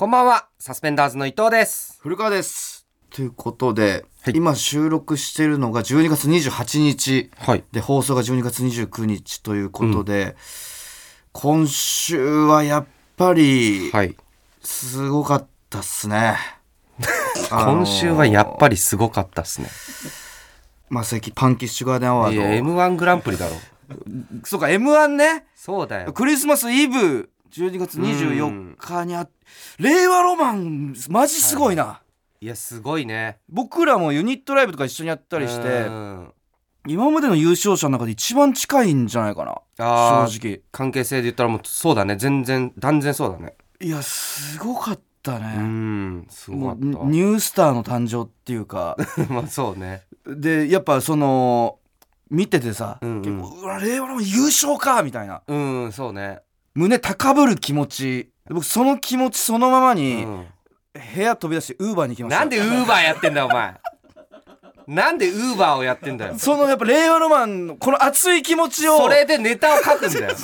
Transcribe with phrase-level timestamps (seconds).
[0.00, 1.98] こんばんは、サスペンダーズの伊藤です。
[2.00, 7.64] 古川ですということで、はい今収録してるのが12月28日はい。
[7.70, 10.36] で放送が12月29日ということで、
[11.32, 12.86] 今週はやっ
[13.18, 14.16] ぱりはい。
[14.62, 16.38] すごかったっすね、
[17.52, 19.68] あのー今週はやっぱりすごかったっすね。
[20.88, 23.54] まあ最近パンキッシュガーデンアワいや、ー M1 グランプリだろ。
[23.90, 26.14] ドそうか m 1ねそうだよ。
[26.14, 29.28] クリスマスイブ12月24日にあ
[29.78, 32.02] 令和ロマンマジすごいな、
[32.40, 33.38] いや、すごいね。
[33.48, 36.32] 僕らもユニットライブとか一緒にやったりしてうん
[36.86, 42.16] 今までの優勝者の中で一番近いんじゃないかな正直関係性で言ったらもうそうだね。
[42.16, 43.54] 全然、断然そうだね。
[43.82, 49.24] いやすごかったうね、ん、すごかっニュースターの誕生っていうかた。
[49.32, 50.02] まあそうね。
[50.26, 51.78] でやっぱその
[52.30, 56.40] 見ててさ、うんうん結構うわ令和の優勝かみたいなうん、そうね。
[56.74, 60.46] 胸高ぶる気持ち僕その気持ちそのままうにん
[61.14, 63.74] 部屋飛び出してウーバーに行きましたなんでウーバーやってんだよ、お前。
[64.88, 66.36] なんでウーバーをやってんだよ。
[66.36, 70.34] そのやっぱ令和ロマンのこの熱い気持ちをそれでネタを書くんだよ。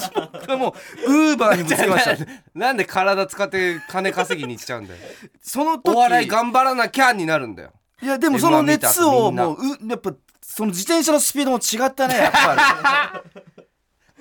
[0.56, 0.76] も
[1.08, 2.24] うウーバーにぶつけました
[2.54, 5.00] なんで体使って金稼ぎに行っちゃうんだよ。
[5.42, 7.72] その時お笑い頑張らなきゃになるんだよ。
[8.00, 13.24] いやでもその M1 見た熱をもううやっぱその自転車のスピードも違ったねやっぱ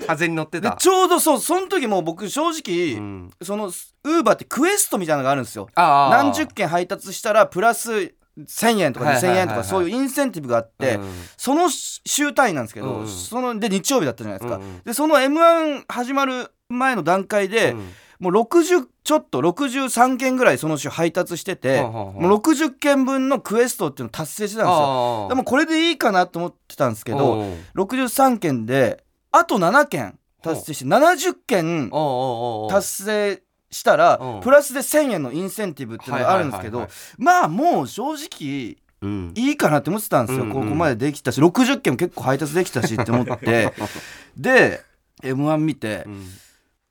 [0.07, 0.71] 風に乗ってた。
[0.71, 3.31] ちょうどそうその時もう僕正直、うん。
[3.41, 5.69] そのウーバーってクエストみたいなのがあるんですよ。
[5.75, 9.39] 何十件配達したらプラス1000円とか2000はいはいはいはい。
[9.41, 11.13] 円とかそういうインセンティブがあって、うん。
[11.37, 13.01] その週単位なんですけど、うん。
[13.01, 14.79] うんそので日曜日だったじゃないですか、うんうん。
[14.83, 17.89] でその m 1始まる前の段階で、うん。
[18.19, 25.27] もう60ちょっと63件ぐらいその週配達してて、はあはあはあもう60件分のクエストっていうのを達成してたんですよ。
[25.29, 27.43] でもこれでいいかなと思ってたんですけどう。
[27.43, 29.04] ん63件で
[29.37, 31.89] あと7件達成して70件
[32.69, 33.41] 達成
[33.71, 34.41] したらうん。
[34.41, 39.33] プラスで1000円のインセンティブっていうのがあるんですけどまあもう正直うん。
[39.35, 43.73] いいかなって思ってたんですよ、うんうんここまでできたし60件も結構配達できたしって思って。
[44.37, 44.81] で
[45.23, 46.27] m 1見て、うん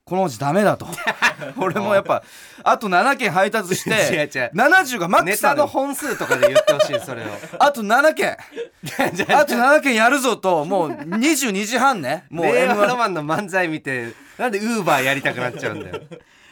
[0.05, 0.87] このうちダメだと。
[1.57, 2.23] 俺もやっぱ
[2.63, 7.27] あと7件配達し 違う違てう70がマックネスタの本数とかで言ってほしいそれを。
[7.59, 8.33] あと7件。
[8.33, 8.37] あ
[9.47, 12.25] と7件やるぞともう22時半ね。
[12.29, 16.01] もう令 M1 和ロマンの漫才見てなんでウーバーやりたくなっちゃうんだよ。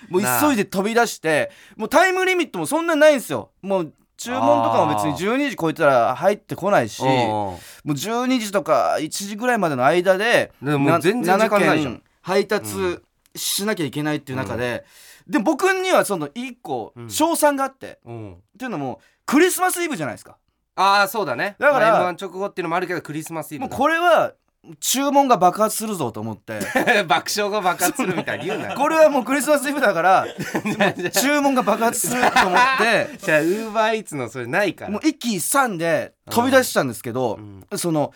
[0.08, 3.50] もう急いで飛び出してもうタイムリミットもそんなないんですよ。
[3.60, 7.92] もう注文とかも別に12時超えたら入ってこないしもおう。
[7.92, 11.92] う12時とか1時ぐらいまでの間ででももう全然時間ないじゃん。
[11.92, 13.02] 7件配達
[13.34, 14.84] しなきゃいけないっていう中で、
[15.26, 17.10] でも僕にはその1個うん。
[17.10, 18.32] 賞賛があって、うん。
[18.34, 20.37] っていうのもクリスマスイブじゃないですか。
[20.75, 21.56] ああそうだね。
[21.59, 24.34] だからまあ M1 直後っていうのもあるけどクリスマスイブもうだこれは
[24.78, 26.60] 注文が爆発するぞと思って。
[27.06, 28.72] 爆笑が爆発するみたいに言うな。
[28.72, 30.26] よ これはもうクリスマスイブだから
[31.12, 33.19] 注文が爆発すると思って。
[33.19, 34.91] じゃあウーバーイーツのそれないから。
[34.91, 37.38] もう一気3で飛び出したんですけど、
[37.71, 37.78] うん。
[37.78, 38.12] その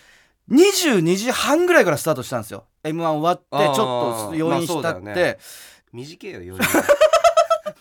[0.51, 5.39] 22時半ぐらいからスタートしたんですよ m 1終わってちょっと余韻浸まあって、そうだよね。
[5.93, 6.59] 短いよ余裕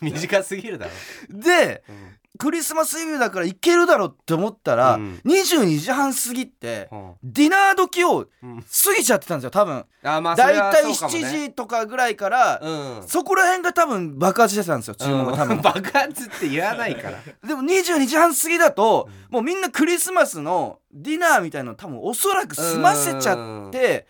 [0.00, 0.92] 短すぎるだろ、
[1.30, 2.16] でうん。
[2.38, 5.20] クリスマスイブだからいけるだろうって思ったら、うん。
[5.24, 7.12] 22時半過ぎってうん。
[7.22, 8.62] ディナー時をうん。
[8.62, 9.84] 過ぎちゃってたんですよ多分。
[10.02, 11.48] あまあそれはだいたい7そうかもね。
[11.48, 12.70] 時とかぐらいから、う
[13.04, 13.08] ん。
[13.08, 15.62] そこら辺が多分爆発してたんですよ注文が多分、うん。
[15.62, 17.18] 爆発って言わないから。
[17.46, 24.06] でも22時半過ぎだと、もうみんなクリスマスのディナーみたいなの多分おそらく済ませちゃって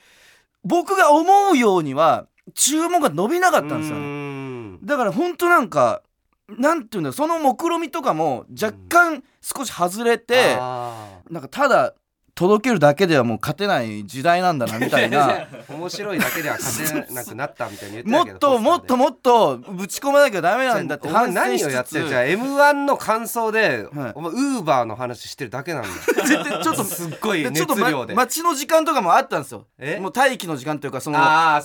[0.66, 4.78] 僕が思うようには注文が伸びなかったんですようねん。
[4.84, 6.02] だから本当なんか
[6.48, 11.94] なんていうんだその目論見みとかも若干少し外れて、あなんかただ
[12.36, 15.30] 届けるだけではもう勝てない時代なんだなみたいな。
[15.30, 20.96] ー 面白いだけでは勝てなくなったみたいに言ってもっともっとももっとぶち込まなきゃダメなんだ。
[20.96, 21.92] って反省し何をやっつつ。
[21.92, 24.12] てるじゃあ m 1の感想で、はい。
[24.14, 25.88] お前ウーバーの話してるだけなんだ。
[25.88, 25.94] よ
[26.26, 29.64] 絶対ちょっとすっごいでちょっと、ま熱量で、待ちの時間とかもあったんですよ。
[29.78, 29.98] え？
[30.00, 31.18] もう待機の時間というかその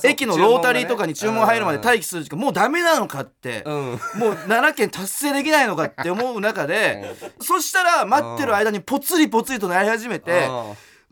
[0.04, 3.74] 駅のロータリーとかに注文入るまでうん待機する時間もうダメなのかって、うん。
[3.74, 10.61] もう7件達成できないのかって思う中で、 そしたら待ってる間にポツリポツリとなり始めて、あ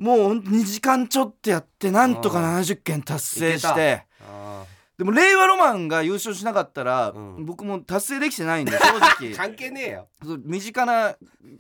[0.00, 4.64] もう2時間ちょっとやってなんとか70件達成してあ
[4.97, 7.44] でも令和ロマンが優勝しなかったら、うん。
[7.47, 9.32] 僕も達成できてないんで正直。
[9.37, 10.08] 関係ねえよ、
[10.44, 11.17] 身近な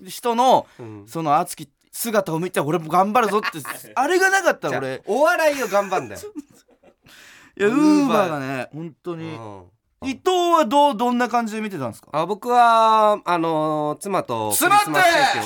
[0.06, 1.04] 人のうん。
[1.06, 3.58] その熱き姿を見て俺も頑張るぞって
[3.94, 5.02] あれがなかったら俺。
[5.06, 6.20] お笑いを頑張んだよ、
[7.58, 9.64] いやウウーバーがね本当に、うん。
[10.08, 12.08] 伊藤はどうどんな感じで見てたんですか？
[12.12, 14.90] あ僕はあの妻と妻って！
[14.90, 15.42] ーキを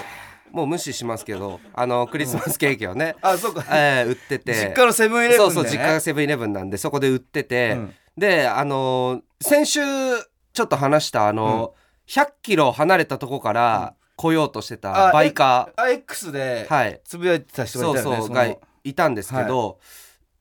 [0.54, 3.64] もう無視しますけどあのクリスマスケーキをね、あそうか。
[3.72, 4.54] えー売ってて。
[4.54, 7.94] 実家のセブンイレブンで、ね、そうそう実家がセブンイレブンなんでそこで売ってて、うん。
[8.16, 11.74] であの先週ちょっと話したあの、
[12.06, 17.00] 100キロ離れたとこから来ようとしてたあバイカあ X でーはい。
[17.04, 18.60] つぶやいてた人がそいうたよねそうがの。
[18.84, 19.80] いたんですけど、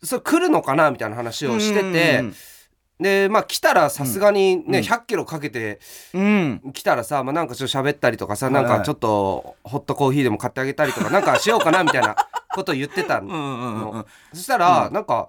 [0.03, 2.35] それ来るのかなみたいな話をしてて、うん
[2.99, 4.83] でまあ来たらさすがにね、うん。
[4.85, 5.79] 100キロかけて
[6.13, 6.61] うん。
[6.73, 8.63] 来たらさ、まあ、なんかちょっと喋ったりとかさ、はいはい。
[8.65, 12.15] なんかちょっとホットコーヒーでも買ってあげたりとかなんかしようかなみたいな
[12.53, 14.05] ことを言ってたの、うんうんうんうん。
[14.33, 14.93] そしたら、うん。
[14.93, 15.27] なんか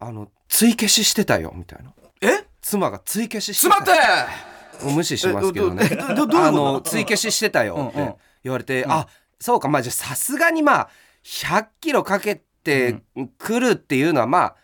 [0.00, 1.92] あの追消ししてたよみたいな。
[2.20, 2.44] え？
[2.60, 3.82] 妻が追消ししてた。
[3.82, 5.88] ってもう無視しますけどね。
[5.90, 6.44] えどどどどういうこと？
[6.46, 9.06] あの追消ししてたよっうんうんて言われて、あ
[9.40, 9.68] そうか。
[9.68, 10.88] まあじゃあさすがにまあ
[11.24, 13.02] 100キロかけて
[13.38, 14.56] くるっていうのはまあ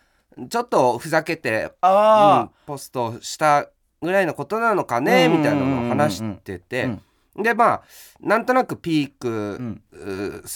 [0.49, 3.69] ちょっとふざけて、うんあポストした
[4.01, 5.37] ぐらいのことなのかねうん。
[5.37, 7.01] みたいなのを話してて、うん
[7.43, 7.81] でまあ
[8.19, 9.81] なんとなくピーク、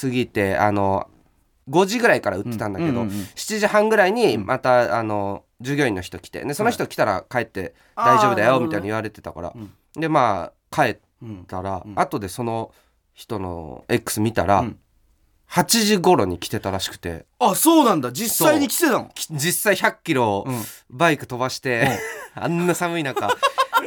[0.02, 1.10] 過ぎてあの
[1.70, 9.72] 5時ぐらいから売ってたんだけど、うんうんうん7時半ぐらいにまたあの従業員の人来てでその人来たら帰って大丈夫だよみたいに言われてたから、うん。
[9.94, 11.46] でまあ帰っうん。
[11.46, 11.94] たら、うん。
[11.98, 12.72] 後でその
[13.14, 14.80] 人の X 見たら、うん
[15.52, 17.26] 8時頃に来てたらしくて。
[17.40, 18.12] あそうなんだ。
[18.12, 19.10] 実際に来てたの？
[19.14, 20.64] き実際100キロうん。
[20.90, 22.00] バイク飛ばして、
[22.36, 23.30] あんな寒い中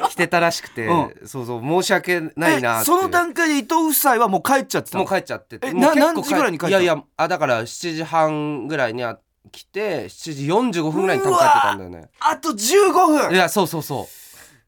[0.08, 5.05] 来てたらしくて、うそうそう申し訳ないなってえその段階で伊藤夫妻はもう帰っちゃってたの？
[5.05, 5.66] もう帰っちゃってて。
[5.69, 6.82] えなもう結構何時ぐらいに帰ったの？
[6.82, 9.19] いやいやあだから7時半ぐらいには
[9.50, 12.08] 来て7時45分ぐらいに多分帰ってたんだよね。
[12.20, 13.34] あと15分。
[13.34, 14.08] いやそうそうそ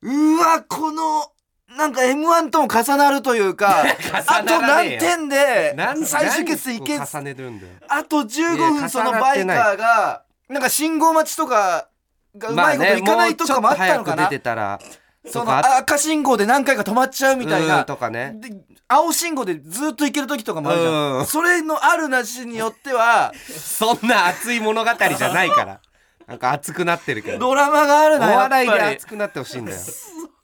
[0.03, 0.11] う。
[0.11, 1.31] うわこの
[1.77, 3.85] なんか m 1とも重なるというか
[4.27, 7.73] あと何点で最終決戦いけ何重ねてるんだよ。
[7.89, 11.89] あと15いや分そのバイカーがなんか信号待ちとか
[12.37, 14.27] がうまいこといかないとかもあったのかな。
[14.27, 14.81] く出てたら
[15.27, 17.69] その赤信号で何回か止まっちゃうみたいうん。
[17.69, 18.33] なとかね。
[18.37, 18.51] で
[18.89, 21.23] 青信号でずっと行ける時とかもあるじゃうん。
[21.23, 25.81] んそれのあるなしによっては そんな熱い物語じゃないから。
[26.27, 27.39] なんか熱くなってるけど。
[27.39, 29.79] ドラマがあるおなやっぱ笑いでり熱くなってほしいんだよ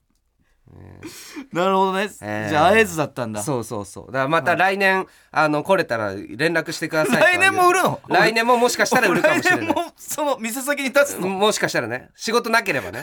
[1.53, 2.09] なるほどね。
[2.23, 2.49] えー。
[2.49, 3.43] じゃあ会えずだったんだ。
[3.43, 4.07] そうそうそう。
[4.07, 7.19] だからまた来年、あの来れたら連絡してください。
[7.19, 8.01] とは来年も売るの？
[8.09, 9.67] 来年ももしかしたら売るかもしれない。
[9.67, 11.29] 来年もその店先に立つの？
[11.29, 12.11] もしかしたらね。
[12.15, 13.03] 仕事なければね、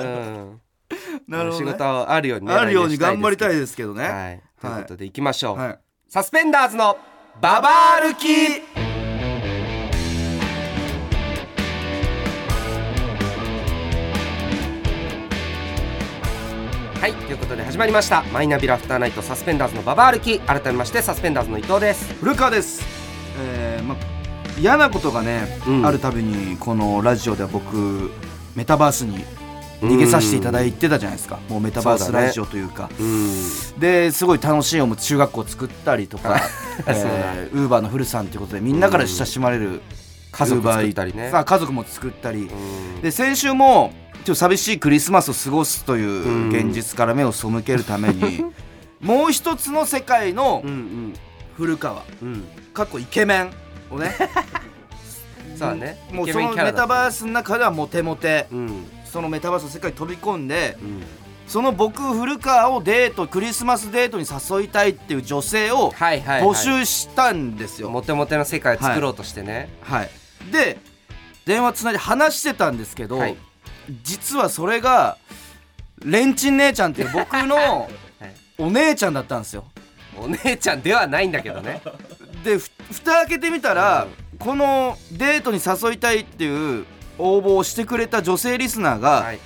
[0.00, 0.04] う。
[0.04, 0.60] ん、
[1.28, 1.70] なるほどね。
[1.70, 4.08] 仕事あるようにねあるように頑張りたいでですけどね。
[4.08, 4.42] はい。
[4.60, 5.78] ということでいきましょう、はい。
[6.08, 6.98] サスペンダーズの
[7.40, 8.91] ババ歩き
[17.02, 18.22] はいということで始まりました。
[18.32, 20.38] マイナビラフターナイトサスペンダーズのババ歩き。
[20.38, 22.14] 改めましてサスペンダーズの伊藤です。
[22.20, 22.80] 古川です。
[23.40, 23.96] えーま
[24.56, 25.84] 嫌なことがね、うん。
[25.84, 28.12] あるたびにこのラジオでは僕
[28.54, 29.24] メタバースに
[29.80, 32.88] 逃げさせていただいてたじゃないですか、もうメタバースラジオというか。
[33.00, 33.80] うん。
[33.80, 36.38] ですごい楽しい思い中学校作ったりとか
[36.86, 37.00] そうだ。
[37.52, 39.82] ウーバーの古さんということでみんなから親しまれる
[40.32, 41.30] 家族作ったりね。
[41.30, 42.48] さあ家族も作ったり。
[42.48, 43.00] うん。
[43.02, 48.44] で先週もちょっと寂しいクリスマスを過ごすという現実から目を背けるために
[49.00, 51.14] もう一つの世界のうん
[51.56, 52.44] 古川うん。
[52.72, 53.50] かっこイケメン
[53.90, 54.14] をね
[55.56, 55.98] そうだね。
[56.10, 58.86] もうそのメタバースの中ではモテモテうん。
[59.04, 61.02] そのメタバースの世界に飛び込んでうん。
[61.46, 70.10] その僕古川をデートクリスマスデートに誘いたいっていう女性をはいはい、はい、募集したんですよ、モテモテの世界を作ろうとしてね、はい、
[70.50, 70.78] で
[71.44, 73.36] 電話つないで話してたんですけど、はい。
[74.02, 75.18] 実はそれが
[76.04, 77.56] レンチン姉ちゃんっていう僕の
[78.18, 78.34] はい。
[78.58, 79.64] お姉ちゃんだったんですよ。
[80.16, 81.80] お姉ちゃんではないんだけどね。
[82.44, 84.06] でふ蓋開けてみたら、
[84.38, 86.84] このデートに誘いたいっていう
[87.18, 89.38] 応募をしてくれた女性リスナーが、はい。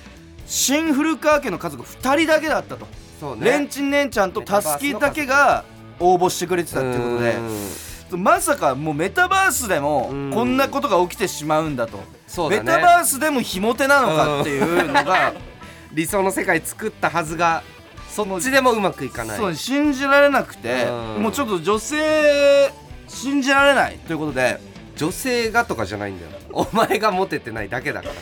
[0.45, 2.87] 新古川家の家族2人だけだったと、
[3.19, 3.45] そうね。
[3.45, 5.63] レンチン姉ちゃんとたすきだけが
[5.99, 7.31] 応募してくれてたっていうことで。
[7.35, 10.31] うんまさかもうメタバースでもうん。
[10.31, 12.63] こんなことが起きてしまうんだと、そうだね。
[12.63, 15.33] メタバースでもひも手なのかっていうのが、
[15.91, 17.63] 理想の世界作ったはずが
[18.09, 19.37] そっちでもうまくいかない。
[19.37, 21.23] そう信じられなくて、うん。
[21.23, 22.71] もうちょっと女性
[23.07, 24.59] 信じられないということで。
[24.97, 26.31] 女性がとかじゃないんだよ。
[26.51, 28.13] お前がモテてないだけだから。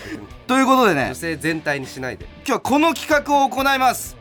[0.46, 1.06] ということでね。
[1.08, 2.26] 女性全体にしないで。
[2.26, 4.18] 今日はこの企画を行います。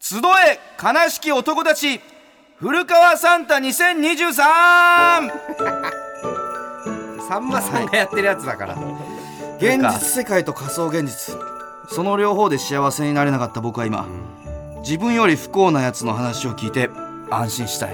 [0.00, 2.00] 集え悲しき男たち
[2.60, 4.32] 古川サンタ2023
[7.28, 8.76] さんまさんがやってるやつだから、
[9.58, 11.36] 現実世界と仮想現実。
[11.88, 14.06] その両方で幸せになれなかった僕は今
[14.80, 16.90] 自分より不幸なやつの話を聞いて
[17.30, 17.90] 安心したい。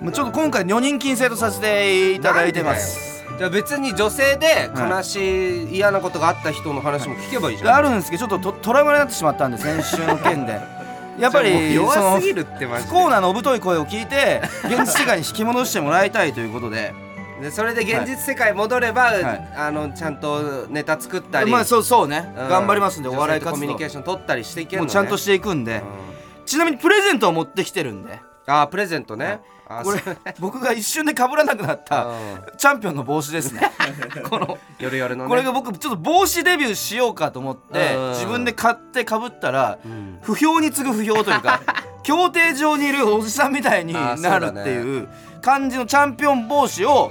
[0.00, 3.24] もうちょっと今回女人禁制とさせていただいてます。
[3.38, 10.60] じゃあ別に女性で悲しい嫌なことがあった人の話も聞けばいいじでゃん、あるんですけどちょっとトトラウマになってしまったんで先週の件で
[11.18, 12.90] やっぱり弱すぎるってマジで。
[12.90, 16.94] 不幸なのぶとい声を聞いて現実世界に引き戻してもらいたいということで。
[17.40, 19.48] でそれで現実世界戻れば、はい。
[19.56, 22.48] あのちゃんとネタ作ったり、まあそうそうね、うん。
[22.48, 23.60] 頑張りますんでお笑い活動。
[23.60, 26.12] ミュニケーション取ったりしていけるの、ね、もうちゃんとしていくんで、うん
[26.44, 28.20] ちなみにプレゼントを持ってきてるんで。
[28.46, 30.00] あープレゼントね、あーこれ
[30.38, 32.16] 僕が一瞬で被らなくなったうん。
[32.56, 33.70] チャンピオンの帽子ですね。
[34.28, 35.30] この夜夜のね。
[35.30, 38.10] これが僕ちょっと帽子デビューしようかと思ってうん。
[38.10, 40.18] 自分で買ってかぶったらうん。
[40.22, 41.60] 不評に次ぐ不評というか
[42.02, 45.08] 競艇場にいるおじさんみたいになるっていう
[45.40, 47.10] 感じのチャンピオン帽子を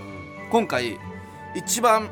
[0.51, 0.99] 今回
[1.55, 2.09] 一番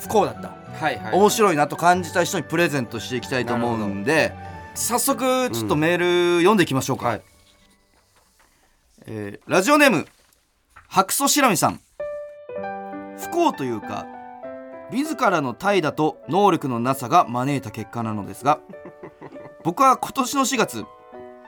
[0.00, 0.48] 不幸だった。
[0.80, 1.14] はいはい。
[1.14, 4.32] 面白いなと感じた人にプレゼントしていきたいと思うんで
[4.74, 5.98] 早速ちょっとメー
[6.36, 7.22] ル読んでいきましょうか、はい
[9.06, 10.06] えーラジオネーム
[10.88, 11.80] 白素しらみさん。
[13.18, 14.06] 不幸というか
[14.90, 18.60] 自らの怠惰と能力のなさが招いた結果なのですが
[19.62, 20.84] 僕は今年の4月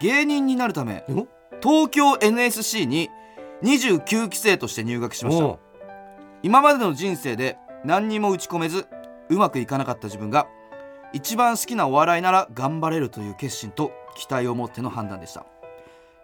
[0.00, 1.26] 芸人になるためお？
[1.62, 3.08] 東京 NSC に
[3.62, 5.58] 29期生として入学しました。
[6.42, 8.86] 今までの人生で何にも打ち込めず
[9.30, 10.46] うまくいかなかった自分が
[11.12, 15.46] 一番好きなお笑いなら頑張れるという決心と期待を持っての判断でした。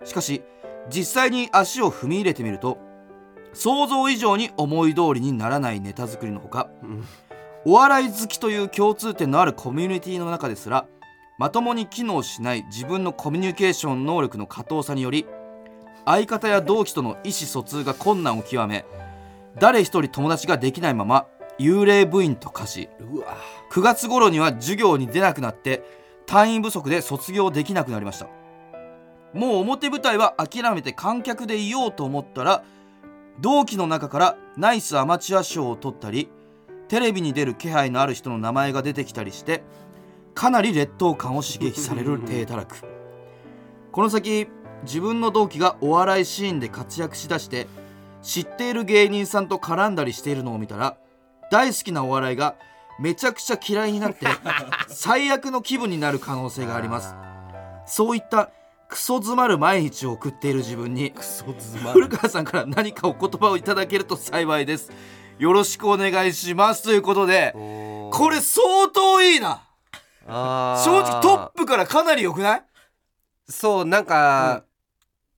[0.05, 0.43] しかし
[0.91, 2.79] 実際に足を踏み入れてみると
[3.53, 7.05] 想像以上に思い通りにならないネタ作りのほかうん。
[7.65, 10.87] お笑い好きという共通点のあるコミュニティの中ですら
[11.39, 15.27] まともに機能しない自分のコミュニケーション能力の過当さにより
[16.05, 18.85] 相方や同期との意思疎通が困難を極め
[19.59, 21.27] 誰一人友達ができないまま
[21.59, 23.37] 幽霊部員と化しうわ。
[23.71, 25.85] 9月頃には授業に出なくなって
[26.27, 28.29] 単位不足で卒業できなくなりました
[29.35, 32.65] もう表舞台は諦めて観客でいようと思ったら
[33.41, 36.29] 同期の中からナイスアマチュア賞を取ったり
[36.89, 39.63] テレビに出る気配のある人の名前が出てきたりして
[40.35, 42.77] かなり劣等感を刺激される低たらく
[43.91, 44.49] この先
[44.85, 47.67] 自分の同期がお笑いシーンで活躍しだして
[48.23, 50.97] 知っている芸人さんと絡んだりしているのを見たら
[51.51, 52.57] 大好きなお笑いが
[53.01, 54.27] めちゃくちゃ嫌いになって
[54.89, 57.15] 最悪の気分になる可能性があります。
[57.87, 58.51] そういった
[58.93, 64.93] クソ詰まる毎日を送っている自分にークソ詰ま古川さんから何かお言葉をいただけると幸いです。
[65.39, 69.63] よろしくお願いしますということでここれ相当いいな。
[70.27, 70.31] 正
[71.01, 72.63] 直トップからかなり良くない？
[73.49, 74.65] そうなんか、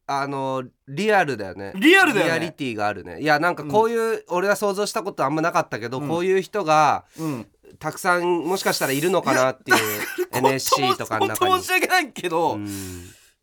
[0.09, 1.75] あのリアルだよね。
[1.77, 2.33] リアルだよね。
[2.33, 3.21] リアリティがあるね。
[3.21, 6.09] いやなんかこういう、俺は想像したことあんまなかったけど、うん。
[6.09, 7.47] こういう人がうん。
[7.79, 9.79] たくさんもしかしたらいるのかなっていう
[10.33, 11.63] NSC とかの中に。
[11.63, 12.69] 申し訳ないけど、うん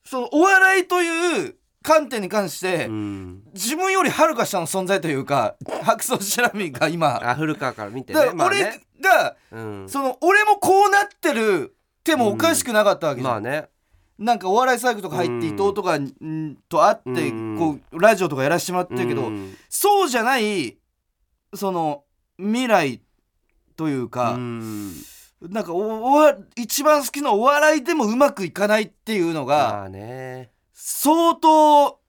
[0.03, 3.41] そのお笑いという観点に関して、うん。
[3.53, 7.19] 自分よりはるか下の存在というか白素シラミが今。
[7.29, 13.67] あ古川から見てだから俺ねまあね、が、うん、その俺もこうなってるてもおかしくなかったわけじゃん、まあね。
[14.19, 17.57] なんかお笑いサイクとか入ってうん伊藤とかんと会ってうん。
[17.57, 19.55] こうラジオとかやらせてもらってるけど、うん。
[19.69, 20.77] そうじゃない
[21.55, 22.03] その
[22.37, 23.01] 未来
[23.75, 24.93] というか、うん
[25.41, 30.51] なんかおおわ一番好きなお笑いでもうまくいかないっていうのがまあね。
[30.73, 31.99] 相当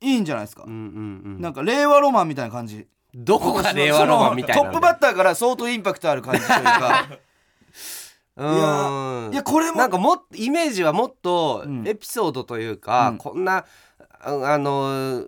[0.00, 0.64] いいんじゃないですか。
[0.64, 1.40] う、んうんうん。
[1.40, 2.86] なんか令和ロマンみたいな感じ。
[3.14, 7.08] どこが令和ロマンみたいなそのトップバッターから相当インパクトある感じというか。
[8.36, 9.32] うん。
[9.32, 11.86] いやこれもなんかもっイメージはもっとうん。
[11.86, 13.18] エピソードというか、うん。
[13.18, 13.64] こんな
[14.20, 15.24] ああの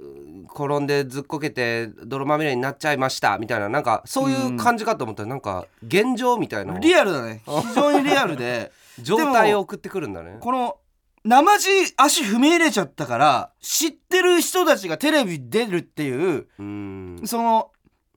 [0.54, 5.22] 転んでずっこけて泥まみれになっちゃいましたみたいななんかそういう感じかと思った。
[5.22, 6.78] らなんか現状みたいな。
[6.78, 7.42] リアルだね。
[7.46, 10.38] 非常にリアルで 状態を送ってくるんだね。
[10.40, 10.76] この
[11.24, 17.20] 生地足踏み入れちゃったから知ってる人たちがテレビ出るっていううん。
[17.24, 17.70] その、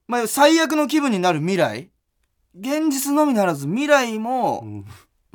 [0.07, 1.89] まあ、最悪の気分になる未来。
[2.57, 4.85] 現実のみならず未来もうん。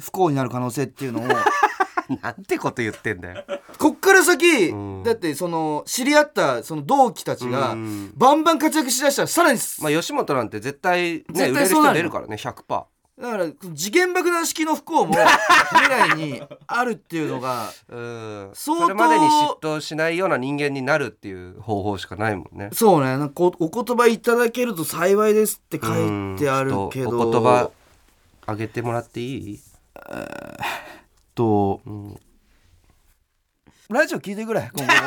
[0.00, 1.24] 不幸になる可能性っていうのを
[2.22, 3.44] なんてこと言ってんだよ。
[3.78, 5.02] こっから先、うん。
[5.02, 12.84] だってその知り合ったその同期たちがうんバンバン活躍しだしたらさらにまあ吉本なんて絶対ね絶対売れるそうな人出るからね100%。
[13.20, 18.50] だから次元爆弾式の不幸も未来にあるっていうのがうん。
[18.54, 22.70] 相当それまでに嫉妬しないような人間になるっていう方法しかないもんね。
[22.72, 23.18] そうね。
[23.18, 26.84] なんかおお言葉いただけると幸いですって書いてあるけど。
[26.84, 26.90] うん。
[26.90, 27.70] ちょっとお言葉
[28.48, 29.60] あげてもらっていい、
[31.38, 32.20] とうん。
[33.90, 34.98] ラジオ聞いてくれ今後も。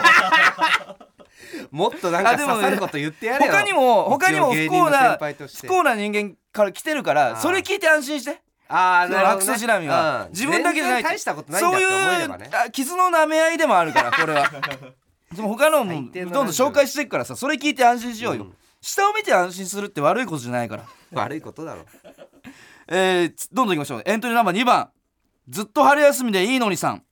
[1.72, 3.52] もっとなんか刺さること言ってやれよ。
[3.52, 8.42] 他にも他にも不幸な不幸な人間から来てるからそれ聞いて安心して。
[8.70, 14.50] ああそのアクセシラミは自分だけじゃない大したことないそういうあ傷の舐め合いでもあるからこれは。
[15.36, 18.56] でも他のもどんどん紹介していくからさそれ聞いて安心しようよ、うん。
[18.82, 20.84] 下を見て安心するって悪いことじゃないから。
[21.12, 21.86] 悪いことだろ。
[22.88, 24.04] えーつどんどんいきましょう。
[24.06, 24.90] エントリーナンバー2番
[25.50, 27.04] ずっと春休みでいいのにさん。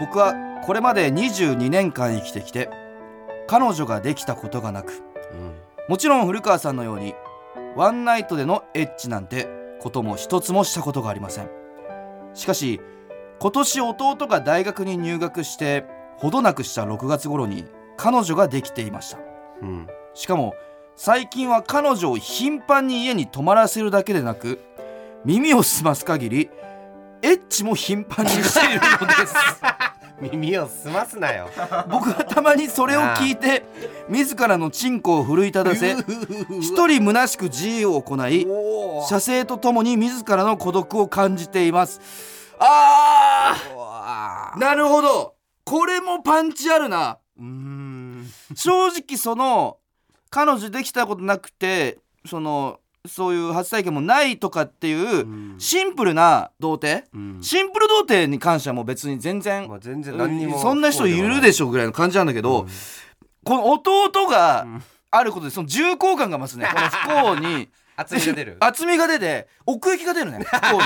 [0.00, 2.68] 僕はこれまで22年間生きてきて
[3.46, 7.14] 彼女ができたことがなくうもちろん古川さんのように
[7.76, 9.48] ワンナイトでのエッチなんて
[9.80, 11.50] ことも一つもしたことがありません。
[12.34, 12.80] しかし
[13.38, 15.84] 今年弟が大学に入学して
[16.16, 17.64] ほどなくした6月頃に
[17.96, 19.18] 彼女ができていました。
[19.62, 19.86] うん。
[20.14, 20.54] しかも
[20.96, 24.58] 最近は彼女を頻繁に家に泊まらせるだけでなく
[25.26, 26.50] 耳を澄ます限り
[27.20, 29.34] エッチも頻繁にしているのです。
[30.22, 31.50] 耳を澄ますなよ。
[31.90, 33.64] 僕はたまにそれを聞いて
[34.08, 35.96] 自らのチンコを奮い立たせ
[36.60, 39.06] 一人虚しく自由を行いおー。
[39.08, 42.00] 射精とともに自らの孤独を感じています。
[42.60, 44.60] あー。
[44.60, 45.34] なるほど。
[45.64, 47.18] これもパンチあるな。
[47.36, 48.32] うーん。
[48.54, 49.78] 正直その
[50.30, 55.54] 彼女できたことなくてそのそういう初体験もないとかっていううん。
[55.58, 57.08] シンプルな童貞？
[57.14, 57.38] うん。
[57.42, 62.66] シンプル童貞に関してはもう別に全然まあ全然何にもそんな人いるでしょぐらいの感じなんだけど、
[63.44, 64.82] この弟がうん。
[65.12, 66.66] あることでその重厚感が増すね。
[66.74, 67.68] この不幸に。
[67.96, 68.56] 厚みが出る。
[68.60, 70.44] 厚みが出て奥行きが出るね。
[70.44, 70.82] 不幸に。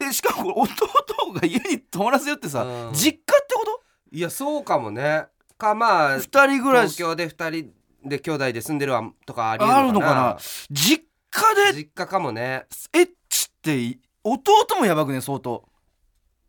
[0.00, 0.86] でしかも弟
[1.34, 2.92] が家に泊まらせるってさ、うん。
[2.94, 3.82] 実家ってこと？
[4.10, 5.26] いやそうかもね。
[5.56, 6.96] かまあ二人暮らし。
[6.96, 7.72] 東京で二人
[8.04, 10.38] で兄弟で住んでるわとかありえるあるのかな。
[10.70, 12.66] 実家で実家かもね。
[12.92, 14.44] エッチって弟
[14.78, 15.68] もやばくね相当。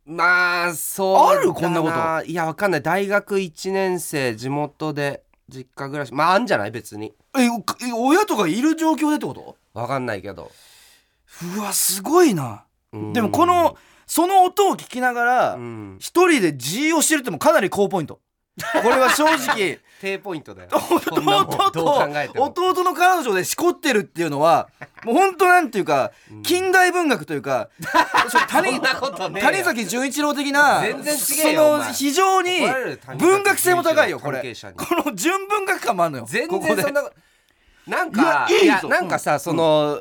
[0.06, 1.54] まあそうある？
[1.54, 1.94] こんなこと。
[1.94, 2.82] といやわかんない。
[2.82, 6.14] 大学1年生地元で実家暮らし。
[6.14, 6.72] まああんじゃない？
[6.72, 7.14] 別に。
[7.38, 7.48] え
[7.96, 9.56] 親とかいる状況でってこと？
[9.74, 10.52] わかんないけど。
[11.56, 12.66] うわすごいな。
[12.92, 13.14] うん。
[13.14, 15.98] でもこのその音を聞きながらうん。
[16.00, 18.20] 一人で G をしてるってもかなり高ポイント
[18.82, 20.70] これは正直 低ポイントだよ。
[21.12, 21.96] 弟と
[22.46, 24.70] 弟の彼女でしこってるっていうのは
[25.04, 26.44] もう本当なんていうかうん。
[26.44, 27.68] 近代文学というか
[28.48, 32.62] 谷崎潤一郎的なその非常に
[33.18, 34.40] 文学性も高いよこれ。
[34.40, 37.04] この純文学感もあるのよ全然そんな
[37.88, 40.00] なんかいやなんかさ、その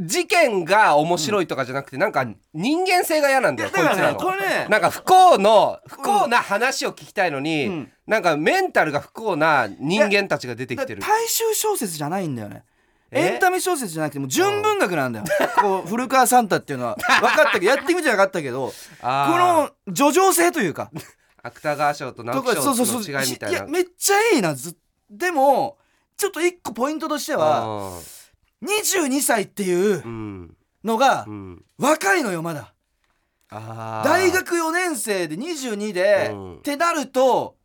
[0.00, 4.18] 事件が面白いとかじゃなくて、なんか人間性が嫌なんだよ、こいつらの。
[4.18, 4.66] これね。
[4.68, 7.92] なんか不幸の不幸な話を聞きたいのに、うん。
[8.06, 11.00] なんかメンタルが不幸な人間たちが出てきてる。
[11.00, 12.64] だ大衆小説じゃないんだよね。
[13.10, 13.34] え？
[13.34, 15.24] エンタメ小説じゃなくてもう純文学なんだよ。
[15.60, 16.96] こう 古川サンタっていうのは。
[17.20, 20.90] 分かったけどやってみて分かったけど こあの叙情性というか。
[20.92, 21.00] の
[21.42, 23.58] 芥川賞とと直木賞かそうそうそうの違いみたいな。
[23.58, 24.76] やめっちゃいいなず
[25.10, 25.78] でも
[26.16, 27.92] ちょっと一個ポイントとしては
[28.62, 32.74] 22歳っていううんのがうん若いのよまだ。
[33.50, 36.54] 大学4年生で22で、うん。
[36.56, 37.56] ってなると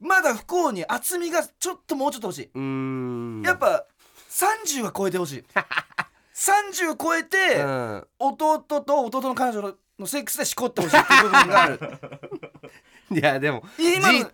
[0.00, 3.86] まだ不幸に厚みがちょっともうちょっと欲しい、やっぱ
[4.30, 5.44] 30は超えてほしい。
[6.34, 8.06] 30を超えて、うん。
[8.18, 11.80] 弟と弟の彼女のセックスでしこってほしいっていう部分がある。
[13.10, 13.62] いやでも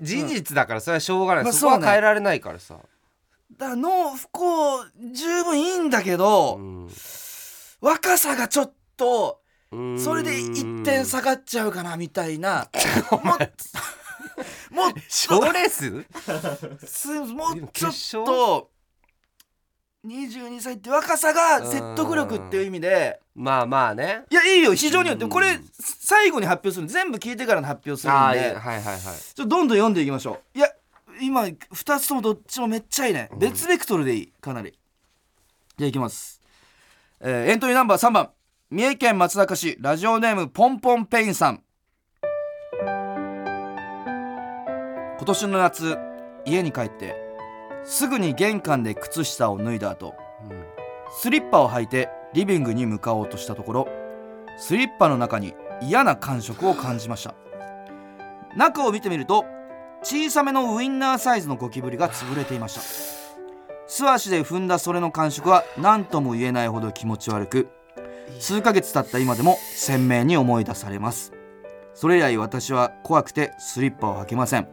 [0.01, 2.79] 事実だからそれはしょうがない、まあそこは変えられないからさ、
[3.58, 6.88] だから脳不幸十分いいんだけど、うん。
[7.80, 9.40] 若さがちょっと
[9.98, 12.68] それで一点下がっちゃうかなみたいな。
[13.10, 13.22] もっ
[14.70, 18.70] もっ賞レースすもうちょっと
[20.06, 23.20] 22歳って若さが説得力っていう意味で。
[23.34, 24.24] まあまあね。
[24.30, 25.14] いやいいよ非常によ。
[25.14, 28.18] ってうんこれ最後に発表する全部聞いてからの発表するんで。
[28.18, 28.98] はいはいはい。
[28.98, 30.58] ちょっとどんどん読んでいきましょう。
[30.58, 30.68] いや
[31.22, 34.32] 今2つともどっちもめっちゃいいね、別ベクトルでいい。
[34.40, 34.76] かなり。
[35.78, 36.40] じゃあいきます、
[37.20, 38.30] えーエントリーナンバー3番。
[38.70, 39.76] 三重県松阪市。
[39.80, 41.62] ラジオネームポンポンペインさん。
[45.18, 45.96] 今年の夏
[46.44, 47.14] 家に帰って
[47.85, 50.14] すぐに玄関で靴下を脱いだ後
[51.20, 53.88] スリッパを履いてリビングに向かおうとしたところ
[54.58, 57.37] スリッパの中に嫌な感触を感じました。
[58.56, 59.44] 中を見てみると
[60.02, 62.80] 小さめのウインナーサイズのゴキブリが潰れていました。
[63.86, 67.68] 素足で踏んだそれの感触は何とも言えないほど気持ち悪く
[68.38, 71.32] 数ヶ月経った今でも鮮明に思い出されます。
[71.94, 74.68] それ以来私は怖くてスリッパを履けません。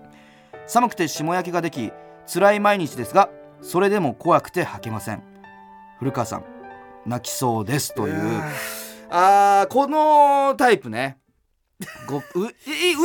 [0.67, 1.91] 寒くて霜焼けができ
[2.31, 3.29] 辛い毎日ですが
[3.61, 5.21] それでも怖くて履けません。
[5.99, 6.45] 古川さん
[7.05, 8.41] 泣きそうですという。
[9.09, 11.17] あーこのタイプね。
[12.35, 12.49] ウウ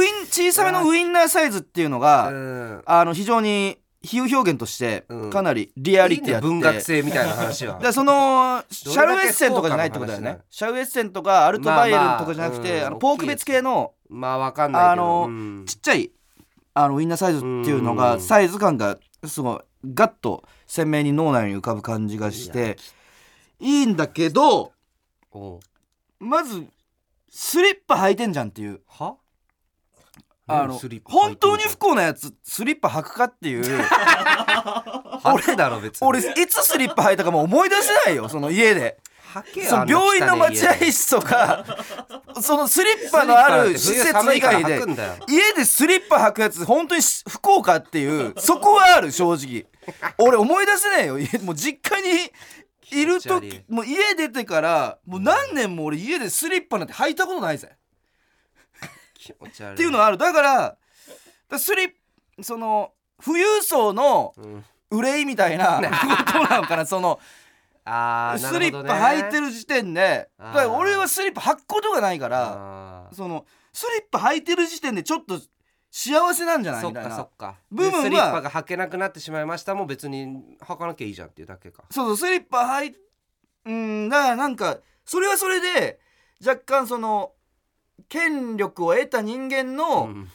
[0.04, 2.82] イン小さめのウインナーサイズっていうのが、うん。
[2.86, 5.30] あの非常に比喩表現としてうん。
[5.30, 7.80] かなりリアリティあって、いいね文学性みたいな話は。
[7.92, 10.38] そのシャルどれだけエッセンとかじゃないってことだよね。
[10.50, 14.92] シャルエッセンとかアルトバイエルンとかじゃなくて、まあまああのうんポーク別系のまあわかんないけど。
[14.92, 15.64] あのうん。
[15.66, 16.10] ちっちゃい
[16.74, 17.96] あのウインナーサイズっていうのうん。
[17.96, 19.58] がサイズ感がすごい
[19.94, 22.76] ガッと鮮明に脳内に浮かぶ感じがして
[23.60, 24.72] いいんだけど
[26.18, 26.66] まず
[27.36, 28.80] スリッパ履いてんじゃんっていう。
[28.86, 29.16] は？
[30.46, 33.82] あの本当に不幸なやつスリッパ履くかっていう。
[33.82, 36.06] は 履くだろ別に。
[36.06, 38.98] 俺いつスリッパ履いたかもう思い出せないよその家で。
[39.68, 41.64] その病院の待合室とか
[42.40, 44.80] そのスリッパのある施設以外で
[45.26, 49.66] 家でスリッパ履くやつ本当に不幸かっていうそこはある正直。
[50.18, 51.18] 俺思い出せないよ。
[51.18, 52.30] 家もう実家に
[53.00, 57.76] いる時もう家出てからもう何年も俺家でスリッパなんて履いたことないぜ。
[59.14, 59.74] 気持ち悪い。
[59.74, 60.18] っていうのはある。
[60.18, 61.90] だからスリッ
[62.42, 62.92] その
[63.24, 64.64] 富裕層のうん。
[64.90, 65.80] 憂いみたいな
[66.26, 67.18] ことなのかなその
[67.84, 70.30] あースリッパ履いてる時点で。
[70.38, 75.40] だから俺はスリッパ履くことがないからそのスリッパ履いてる時点でちょっと
[75.96, 77.10] 幸せなんじゃないそっみたいな。
[77.10, 77.54] かそっか。
[77.70, 80.26] 部分はでスリッパが履けなくなってしまいましたもう別に
[80.60, 81.84] 履かなきゃいいじゃんっていうだけか。
[81.92, 82.96] そうそうスリッパ履い
[83.66, 86.00] うんだからなんかそれはそれで
[86.44, 87.30] 若干その
[88.08, 90.28] 権力を得た人間の、うん。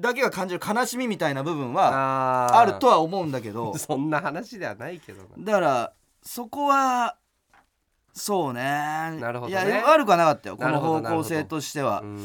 [0.00, 2.58] だけが感じる悲しみみたいな部分はあー。
[2.58, 3.74] あるとは思うんだけど。
[3.78, 5.28] そんな話ではないけどな。
[5.38, 5.92] だから
[6.24, 7.16] そこは
[8.12, 8.60] そうね。
[8.60, 9.64] なるほどね。
[9.64, 10.56] いや悪くはなかったよ。
[10.56, 11.08] こなるのほど。
[11.08, 12.00] 方向性としては。
[12.00, 12.18] うん。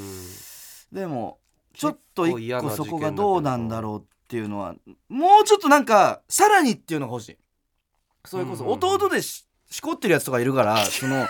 [0.91, 1.38] でも
[1.73, 4.75] ちょっと一個そこがどうなんだろうっていうのは
[5.09, 7.38] もうちょっとなんかさらにっていうのが欲しい。
[8.25, 11.27] それこそ弟でししこってるやつとかいるから その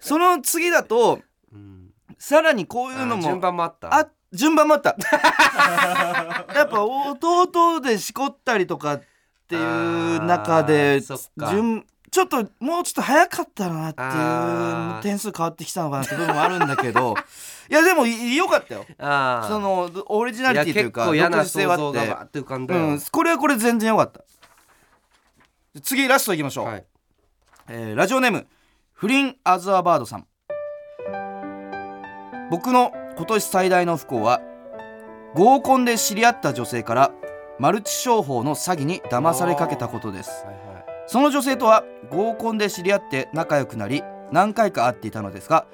[0.00, 1.20] その次だと
[1.52, 1.90] うん。
[2.18, 3.94] さらにこういうのあー順も番もあった。
[3.94, 4.96] あ順番もあった。
[6.54, 9.02] やっぱ弟でしこったりとかっ
[9.48, 11.00] ていう中で
[11.50, 11.86] 順
[12.16, 17.14] ちょっともうちょっと早かったなっていう点数変わってきたのかなって部分もあるんだけど。
[17.68, 18.86] いやでもいよかったよ。
[18.98, 22.38] そのオリジナリティというかや自性はあって。
[22.38, 24.22] うん、これはこれ全然よかった。
[25.82, 26.84] 次ラストいきましょう、はい。
[27.68, 28.46] えーラジオネーム
[28.94, 30.26] フリン・アズアバードさん。
[32.50, 34.40] 僕の今年最大の不幸は
[35.34, 37.10] 合コンで知り合った女性から
[37.58, 40.30] マルチ商法の詐欺に騙されかけたことです。
[40.46, 40.75] はいはい
[41.06, 45.66] その女性とは合コンで知り合って仲良くなり何回か会っていたのですが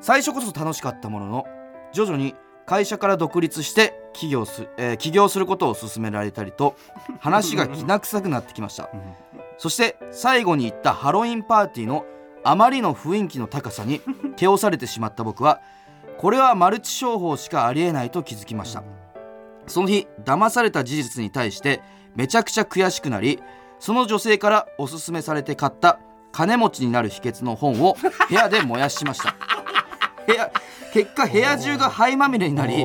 [0.00, 1.46] 最初こそ楽しかったものの
[1.92, 2.34] 徐々に
[2.66, 6.76] 会社から独立して起業す,、えー起業することを勧められたりと
[7.20, 8.88] 話がきな臭くなってきました。
[9.58, 12.04] そして最後に行ったハロウィンパーティーの
[12.42, 14.00] あまりの雰囲気の高さに
[14.36, 15.60] 手をされてしまった僕は
[16.18, 18.82] これはマルチ商法しかありえないと気づきました。
[19.66, 21.82] その日騙された事実に対して
[22.14, 23.40] めちゃくちゃ悔しくなり
[23.78, 25.98] その女性からおすすめされて買った
[26.32, 27.96] 金持ちになる秘訣の本を
[28.28, 29.34] 部屋で燃やしました。
[30.26, 30.50] 部屋
[30.92, 32.84] 結果部屋中が灰まみれになり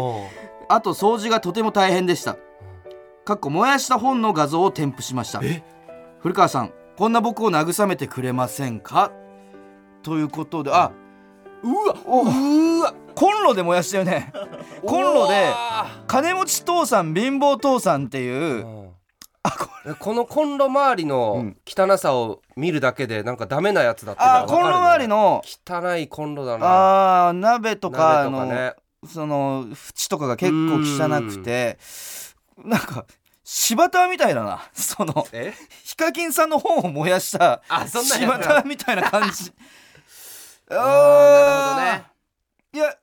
[0.67, 2.36] あと掃除がとても大変でした。
[3.25, 5.41] かっこ燃やした本の画像を添付しました。
[6.19, 9.12] 古川さんこんな僕を慰めてくれませんか？
[10.04, 10.91] ということであ
[11.63, 14.32] うわうわコンロで燃やしたよね。
[14.86, 15.52] コンロで
[16.08, 18.89] 金持ち父さん貧乏父さんっていううん
[19.99, 25.41] このコンロ周りの汚さを見るだけでなんかダメなやつだってあコンロ周りの？
[25.67, 27.28] 汚いコンロだな。
[27.28, 28.73] あー鍋とかの鍋とかね。
[29.08, 31.80] その縁とかが結構汚くて
[32.58, 33.06] なんか
[33.45, 34.62] 柴田みたいだな。
[34.73, 35.54] そのえ？
[35.86, 39.54] ヒカキンさんの本を燃やしたあそんなやつ柴田みたいな感じ。
[40.69, 41.80] あー。
[41.82, 42.04] なるほどね。
[42.73, 42.95] いや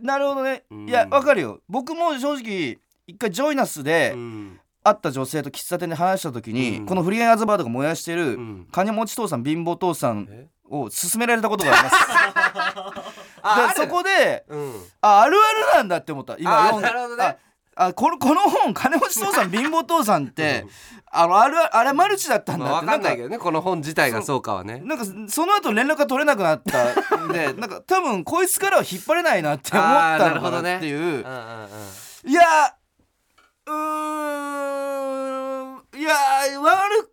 [0.00, 0.64] なるほどね。
[0.70, 0.88] うん。
[0.88, 1.60] いやわかるよ。
[1.68, 6.86] 僕も正直一回ジョイナスでうん会った女性と喫茶店で話した時に、うん。
[6.86, 8.68] このフリーエンアズバードが燃やしてるうん。
[8.72, 10.48] 金持ち父さん貧乏父さんえ？
[10.70, 11.96] を勧められたことがあります。
[13.42, 14.74] あでそこでうん。
[15.00, 16.36] ああるあるなんだって思った。
[16.38, 16.86] 今あ読んで。
[16.86, 17.24] なるほどね。
[17.24, 17.38] あ
[17.86, 20.66] あこのこの本金持ち父さん貧乏父さんって
[21.10, 24.80] あのあるあれマルチだったんだまあ、って、分かんないけどどねこの本自体がそうかはね。
[24.84, 32.30] なんかその後連絡が取れなくなったんで なんか多分こいつからは引っ張れないなって思ったのかなっていう、うんうんうん。
[32.30, 32.42] いや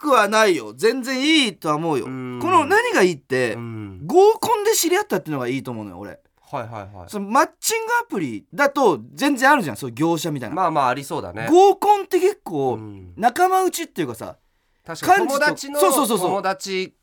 [0.07, 0.73] くはないよ。
[0.73, 2.05] 全然いいとは思うよ。
[2.05, 2.39] こうん。
[2.39, 4.01] の何がいいって、うん。
[4.05, 6.19] 合コンで知り合ったっていうのがいいと思うのよ俺。
[6.49, 7.09] はいはいはい。
[7.09, 11.47] そのマッチングアプリだと全然あるじゃんそういう業者みたいな、まあまあありそうだね。
[11.49, 13.13] 合コンって結構うん。
[13.17, 14.37] 仲間内っていうかさ
[14.85, 15.27] 確かに。
[15.27, 16.27] 友達のそうそうそうそう。
[16.29, 16.93] 友達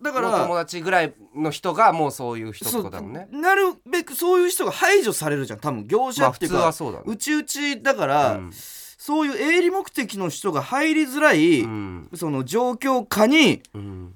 [0.00, 3.26] だかの友ら達ぐらいの人がもうそういう人ってことだもんね。
[3.32, 5.86] なるべくそういう人が排除されるじゃん多分。
[5.86, 7.04] 業まあ普通者っていうか、はそうだね。
[7.06, 8.52] 内々だから、うん
[9.04, 12.08] そういう営利目的の人が入りづらい、うん。
[12.14, 14.14] その状況下にうん。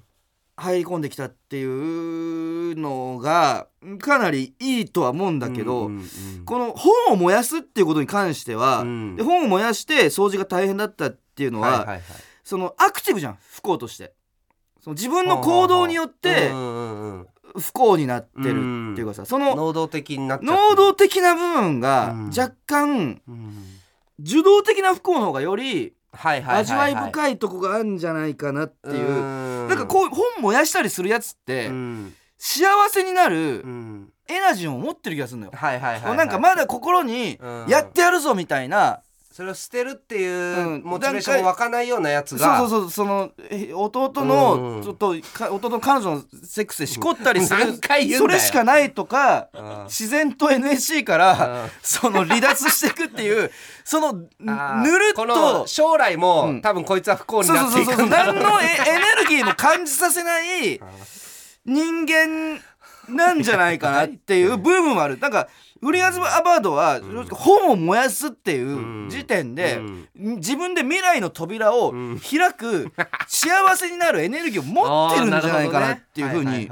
[0.56, 3.68] 入り込んできたっていうのが
[4.00, 9.16] かなりいいとは思うんだけど、うんうんうんこの本を燃やすっていうことに関しては、うん。
[9.16, 12.02] で本を燃やして掃除が大変だったっていうのは、はいはいはい。
[12.42, 14.14] そのアクティブじゃん不幸として。
[14.80, 22.26] その自分の行動によって不幸になってるっていうかさその能動的になっちゃって能動的な部分がうん。
[22.28, 23.77] 若干うん
[24.18, 29.64] 受動的な不幸の方がより味わい深いとこがあるんじゃないかなっていう。
[29.66, 32.14] うなんかこう本燃やしたりするやつってうん。
[32.38, 34.12] 幸せになるうん。
[34.28, 35.52] エナジーを持ってる気がするのよ、
[36.14, 37.66] なんかまだ心にうん。
[37.68, 39.02] やってやるぞみたいな、
[39.38, 40.82] それを捨てるっていううん。
[40.82, 42.90] モチベーションも湧かないようなやつそうがそうそう。
[42.90, 44.26] そのえ弟うん。
[44.28, 47.78] のちょっとか弟の彼女のセックスでしこったりする。
[48.18, 49.84] それしかないとかうん。
[49.84, 51.70] 自然と NSC からうん。
[51.82, 53.52] その離脱していくっていう
[53.84, 56.60] そのぬるっと将来も、うん。
[56.60, 58.34] 多分こいつは不幸になっていそうそうそうくんだろう。
[58.34, 60.80] 何のエエネルギーも感じさせない
[61.64, 62.60] 人間
[63.08, 65.18] なんじゃないかなっていう部分もある。
[65.18, 65.48] なんか
[65.80, 70.08] フリーアズ・アバードは本を燃やすっていう時点でうん。
[70.36, 72.20] 自分で未来の扉をうん。
[72.20, 72.92] 開く
[73.26, 76.68] 幸せになるエネルギーを持ってるんじゃないかなっていうふうに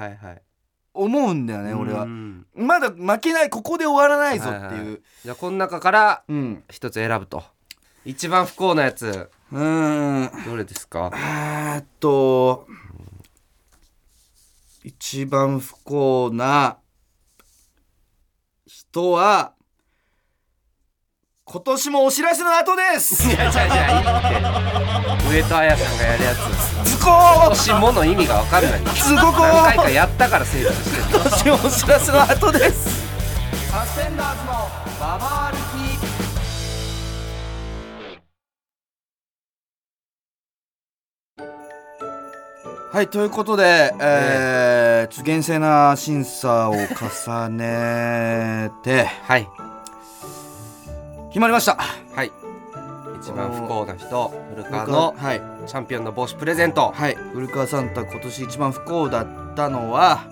[0.92, 2.03] 思うんだよね俺は。
[2.03, 6.64] うんまだ負けないここで終わらないぞってはいうじゃあこの中からうん。
[6.70, 7.44] 一つ選ぶと。
[8.05, 9.31] 一番不幸なやつ。
[9.53, 10.44] うーん。
[10.44, 11.11] どれですか？
[11.14, 12.66] えーっと
[14.87, 16.79] 一番不幸な
[18.64, 19.55] 人は
[21.42, 23.27] 今年もお知らせの後です。
[23.29, 23.96] いやじゃあじゃあい
[25.16, 25.29] いって。
[25.29, 26.35] 上戸彩さんがやるや
[26.85, 28.81] つズコー今年もの意味が分かんない。
[28.94, 31.03] ズココ何回かやったから成立してる。
[31.11, 32.87] 今年もお知らせの後です。
[33.68, 34.53] サスペンダーズの
[35.01, 35.46] ババ歩
[42.97, 49.47] はいということで、えーちょっと厳正な審査を重ねてはい。
[51.29, 51.77] 決まりました。
[51.77, 52.33] はい。
[53.21, 55.43] 一番不幸な人古川のはい。
[55.67, 56.91] チャンピオンの帽子プレゼント。
[56.91, 57.15] はい。
[57.35, 60.25] 古川サンタ今年一番不幸だったのは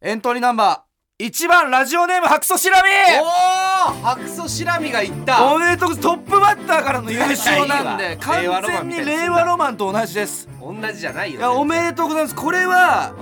[0.00, 2.88] エントリーナンバー1番ラジオネーム白素しらみ
[3.20, 3.22] お
[3.58, 3.61] お
[4.02, 5.52] 白素シラミがいった。
[5.52, 13.12] おめでとうトップバッターからの優勝なんで 完全に令和ロマンと同じです同じじゃないよいやおめでとうございますこれは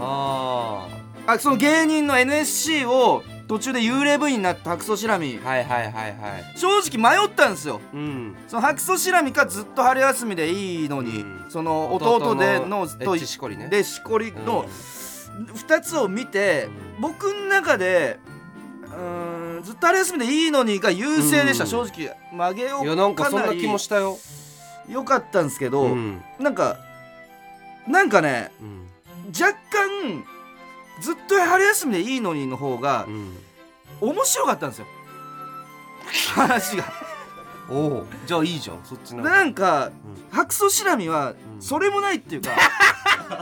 [1.27, 6.15] ああその芸人の NSC を途中で幽霊部員になった白素しらみあはいはいはいはい
[6.59, 14.67] 正直迷ったんですようんその白素しらみかずっと春休みでいいのに、うんその弟でのエッチしこりねでしこりの
[15.39, 16.69] うん2つを見て
[17.01, 18.21] 僕の中で
[18.85, 21.71] うーんずっと春休みでいいのにが優勢でした、うん。
[21.71, 22.17] 正直。
[22.33, 24.19] 曲げをいやなんかそんな気もししたよ。
[24.89, 26.23] よかったんですけど、うん。
[26.39, 26.77] なんか
[27.87, 28.89] なんかねうん。
[29.29, 30.25] 若干
[31.01, 33.37] ずっと春休みでいいのにの方がうん。
[34.01, 34.87] 面白かったんですよ。
[36.35, 36.85] 話が。
[37.71, 39.93] おおじゃあいいじゃんそっちのなんかうん。
[40.31, 41.63] 白素しらみはうん。
[41.63, 42.51] それもないっていうか、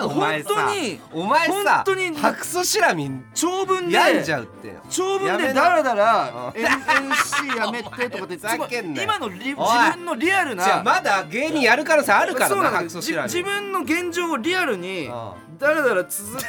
[0.04, 4.76] お前本さ当にお前さ本当に白素シラミン長文で病んじゃうって。
[4.90, 6.60] 長文でダラダラうん。
[6.60, 15.58] NNC やめてとかってふざけんなよ今のリ自分のリアルなまだ芸人やる可能性あるからな白素シラミン自分の現状をリアルにうん。
[15.58, 16.48] ダラダラ綴って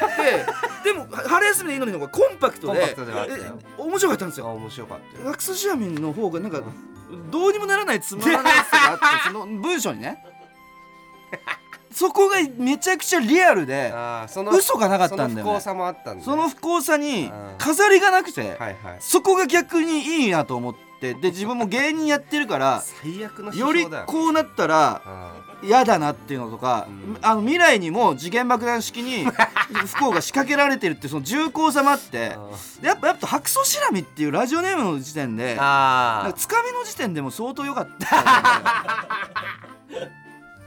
[0.86, 2.96] でも春休みでいいのにの方がコンパクトで
[3.78, 5.26] 面白かったんですあよ面白かったよ。
[5.26, 6.62] ラクソシアミンの方がなんか
[7.32, 10.24] どうにもならないつまらないやつがあってその文章にね
[11.92, 15.36] そこがめちゃくちゃリアルでの嘘がなかったんだよね。
[15.36, 18.78] その不幸さもあったんだその不幸さにうん飾りがなくて、はいはい。
[19.00, 23.72] そこが逆にいいなと思ってで自分も芸人やってるから 最悪のよ。
[23.72, 25.10] りこうなったらう
[25.46, 25.50] ん。
[25.62, 27.18] 嫌だなっていうのとか、うん。
[27.22, 29.26] あの未来にも次元爆弾式に
[29.88, 32.38] 不幸が仕掛けられてるってその重厚さもあって
[32.82, 39.29] でやっぱやっぱ白素シラミっていうラジオネームの時点でつかみの時点でも相当良かった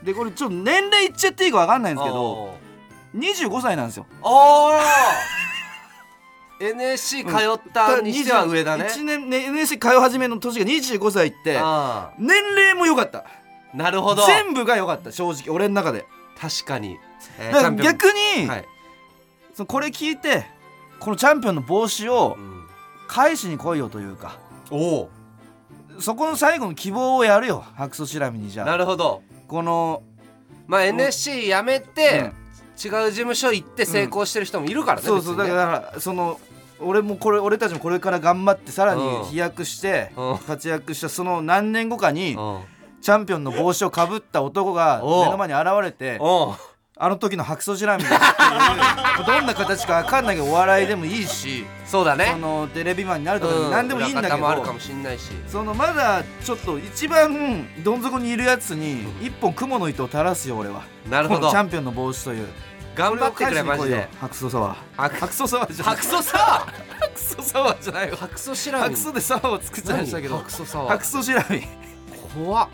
[0.03, 2.57] でこれちょっと年齢いっちゃっていいか分かんないんですけど
[3.15, 4.05] 25歳なんですよ。
[4.21, 4.79] おー。
[6.59, 8.85] NSC 通ったにしては上だね。
[8.85, 13.25] 1年、ね、NSC 通い始めの年が25歳ってあ年齢も良かった。
[13.73, 14.25] ーなるほど。
[14.25, 16.05] 全部が良かった正直俺の中で。
[16.39, 16.97] 確かに。
[17.39, 18.05] えーだから逆
[18.39, 18.65] に、はい。
[19.53, 20.45] そのこれ聞いて
[20.99, 22.63] このチャンピオンの帽子をうん。
[23.07, 24.37] 返しに来いよというか。
[24.71, 25.09] おお
[25.99, 27.63] そこの最後の希望をやるよ。
[27.75, 28.65] 白素シラミにじゃあ。
[28.65, 29.21] なるほど
[29.53, 30.01] この、
[30.65, 32.43] まあ NSC 辞めてうん。
[32.83, 35.63] 違う事務所行って成功してる人もいるからねそうそうだ別にね。
[35.63, 36.39] からその
[36.79, 39.25] 俺もこれ俺たちもこれから頑張ってさらにうん。
[39.25, 40.37] 飛躍してうん。
[40.39, 42.61] 活躍したその何年後かにうん。
[42.99, 46.55] チャンピオンの帽子をかぶった男が目の前に現れておう
[46.95, 52.35] あの時の白素ジラミだっていう どんな形か分かんないけどお笑いでもいいしそそうだね。
[52.39, 55.31] のテレビマンになるとか何でもいいんだけど、裏方もあるかもしんないし。
[55.47, 60.83] そのまだちょっと一番どん底にいるやつに一本雲の糸を垂らすよ俺は。
[61.09, 61.49] なるほど。
[61.49, 62.47] チャンピオンの帽子という。
[62.95, 64.07] 頑張ってくれマジで。
[64.21, 64.77] 白素サワー。
[64.97, 65.95] 白白素サワーじゃない。
[65.95, 66.67] 白素さ
[67.01, 70.37] 白素サワーじゃないよ白素シラミ白素でサワーを作っちゃいましたけど。
[70.37, 70.89] 白素サワー。
[70.89, 71.67] 白素シラミ
[72.35, 72.67] 怖っ。